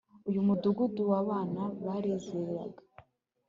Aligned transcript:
Uyu 0.29 0.41
mudugudu 0.47 1.01
wabana 1.11 1.61
barizeraga 1.85 2.81